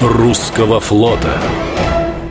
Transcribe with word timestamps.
русского 0.00 0.80
флота 0.80 1.38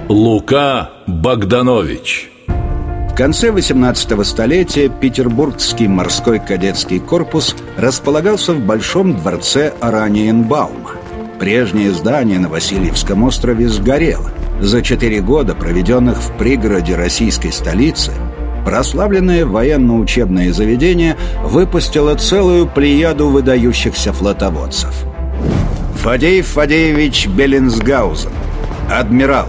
Лука 0.09 0.89
Богданович 1.05 2.31
В 2.47 3.15
конце 3.15 3.51
18 3.51 4.25
столетия 4.25 4.89
Петербургский 4.89 5.87
морской 5.87 6.39
кадетский 6.39 6.99
корпус 6.99 7.55
располагался 7.77 8.53
в 8.53 8.59
Большом 8.59 9.15
дворце 9.15 9.73
Ораниенбаума. 9.79 10.93
Прежнее 11.39 11.91
здание 11.91 12.39
на 12.39 12.49
Васильевском 12.49 13.23
острове 13.23 13.69
сгорело. 13.69 14.31
За 14.59 14.81
четыре 14.81 15.21
года, 15.21 15.53
проведенных 15.53 16.17
в 16.17 16.37
пригороде 16.37 16.95
российской 16.95 17.51
столицы, 17.51 18.13
прославленное 18.65 19.45
военно-учебное 19.45 20.51
заведение 20.51 21.17
выпустило 21.43 22.15
целую 22.15 22.67
плеяду 22.67 23.29
выдающихся 23.29 24.11
флотоводцев. 24.11 25.05
Фадеев 26.07 26.47
Фадеевич 26.47 27.27
Беллинсгаузен, 27.27 28.31
адмирал, 28.89 29.47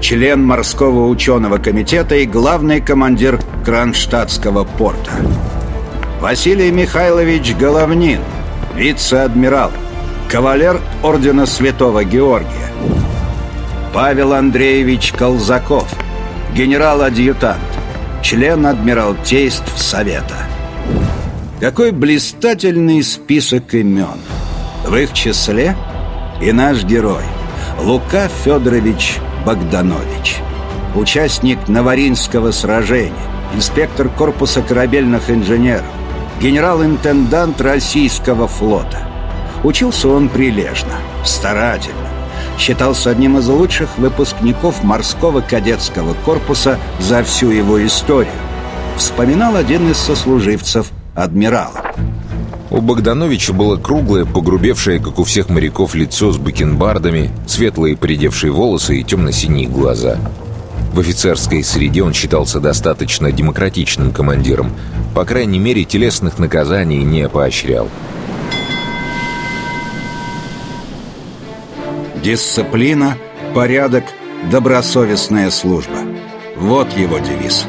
член 0.00 0.44
морского 0.44 1.06
ученого 1.06 1.58
комитета 1.58 2.16
и 2.16 2.26
главный 2.26 2.80
командир 2.80 3.38
Кронштадтского 3.64 4.64
порта. 4.64 5.12
Василий 6.20 6.72
Михайлович 6.72 7.54
Головнин, 7.54 8.18
вице-адмирал, 8.74 9.70
кавалер 10.28 10.80
ордена 11.04 11.46
Святого 11.46 12.02
Георгия. 12.02 12.72
Павел 13.94 14.32
Андреевич 14.32 15.12
Колзаков, 15.12 15.88
генерал-адъютант, 16.52 17.60
член 18.24 18.66
Адмиралтейств 18.66 19.78
Совета. 19.78 20.48
Какой 21.60 21.92
блистательный 21.92 23.04
список 23.04 23.72
имен. 23.74 24.18
В 24.84 24.96
их 24.96 25.12
числе 25.12 25.76
и 26.42 26.50
наш 26.50 26.82
герой 26.82 27.22
Лука 27.78 28.28
Федорович 28.28 29.18
Богданович. 29.46 30.38
Участник 30.94 31.68
Новоринского 31.68 32.50
сражения, 32.50 33.12
инспектор 33.54 34.08
корпуса 34.08 34.60
корабельных 34.60 35.30
инженеров, 35.30 35.86
генерал-интендант 36.40 37.60
российского 37.60 38.48
флота. 38.48 38.98
Учился 39.62 40.08
он 40.08 40.28
прилежно, 40.28 40.94
старательно, 41.24 42.08
считался 42.58 43.10
одним 43.10 43.38
из 43.38 43.46
лучших 43.46 43.96
выпускников 43.96 44.82
морского 44.82 45.40
кадетского 45.40 46.14
корпуса 46.24 46.78
за 46.98 47.22
всю 47.22 47.50
его 47.50 47.84
историю. 47.86 48.34
Вспоминал 48.96 49.54
один 49.54 49.90
из 49.90 49.96
сослуживцев 49.96 50.88
адмирала. 51.14 51.92
У 52.72 52.80
Богдановича 52.80 53.52
было 53.52 53.76
круглое, 53.76 54.24
погрубевшее, 54.24 54.98
как 54.98 55.18
у 55.18 55.24
всех 55.24 55.50
моряков, 55.50 55.94
лицо 55.94 56.32
с 56.32 56.38
бакенбардами, 56.38 57.30
светлые 57.46 57.98
поредевшие 57.98 58.50
волосы 58.50 58.98
и 58.98 59.04
темно-синие 59.04 59.68
глаза. 59.68 60.16
В 60.94 60.98
офицерской 60.98 61.62
среде 61.62 62.02
он 62.02 62.14
считался 62.14 62.60
достаточно 62.60 63.30
демократичным 63.30 64.10
командиром. 64.10 64.72
По 65.14 65.26
крайней 65.26 65.58
мере, 65.58 65.84
телесных 65.84 66.38
наказаний 66.38 67.02
не 67.02 67.28
поощрял. 67.28 67.90
Дисциплина, 72.24 73.18
порядок, 73.54 74.04
добросовестная 74.50 75.50
служба. 75.50 75.98
Вот 76.56 76.90
его 76.96 77.18
девиз. 77.18 77.66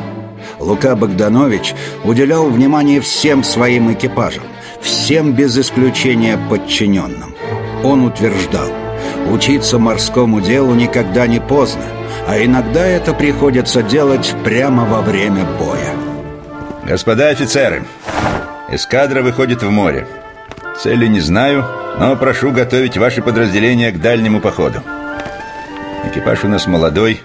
Лука 0.60 0.96
Богданович 0.96 1.74
уделял 2.06 2.50
внимание 2.50 3.02
всем 3.02 3.44
своим 3.44 3.92
экипажам, 3.92 4.44
всем 4.84 5.34
без 5.34 5.58
исключения 5.58 6.38
подчиненным. 6.50 7.34
Он 7.84 8.06
утверждал, 8.06 8.70
учиться 9.32 9.80
морскому 9.80 10.42
делу 10.42 10.74
никогда 10.74 11.28
не 11.28 11.40
поздно, 11.40 11.84
а 12.28 12.38
иногда 12.44 12.86
это 12.86 13.14
приходится 13.14 13.82
делать 13.82 14.36
прямо 14.44 14.86
во 14.86 15.02
время 15.02 15.46
боя. 15.60 15.94
Господа 16.86 17.30
офицеры, 17.30 17.84
эскадра 18.70 19.22
выходит 19.22 19.64
в 19.64 19.70
море. 19.70 20.06
Цели 20.82 21.08
не 21.08 21.20
знаю, 21.20 21.66
но 22.00 22.16
прошу 22.16 22.52
готовить 22.52 22.98
ваши 22.98 23.22
подразделения 23.22 23.92
к 23.92 24.02
дальнему 24.02 24.42
походу. 24.42 24.82
Экипаж 26.06 26.44
у 26.44 26.48
нас 26.48 26.68
молодой. 26.68 27.22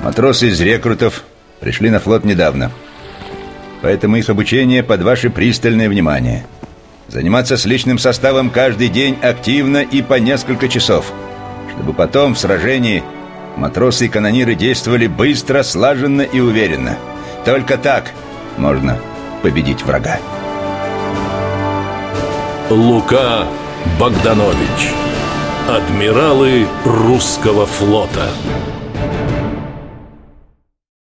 Матросы 0.00 0.48
из 0.48 0.60
рекрутов 0.60 1.24
пришли 1.60 1.90
на 1.90 2.00
флот 2.00 2.24
недавно. 2.24 2.70
Поэтому 3.82 4.16
их 4.16 4.30
обучение 4.30 4.82
под 4.82 5.02
ваше 5.02 5.28
пристальное 5.28 5.88
внимание. 5.88 6.46
Заниматься 7.08 7.56
с 7.56 7.66
личным 7.66 7.98
составом 7.98 8.48
каждый 8.48 8.88
день 8.88 9.18
активно 9.20 9.82
и 9.82 10.00
по 10.00 10.14
несколько 10.14 10.68
часов. 10.68 11.12
Чтобы 11.74 11.92
потом 11.92 12.34
в 12.34 12.38
сражении 12.38 13.02
матросы 13.56 14.06
и 14.06 14.08
канониры 14.08 14.54
действовали 14.54 15.08
быстро, 15.08 15.62
слаженно 15.62 16.22
и 16.22 16.40
уверенно. 16.40 16.96
Только 17.44 17.76
так 17.76 18.12
можно 18.56 18.98
победить 19.42 19.82
врага. 19.82 20.18
Лука 22.70 23.46
Богданович 23.98 24.92
Адмиралы 25.68 26.66
русского 26.84 27.66
флота 27.66 28.28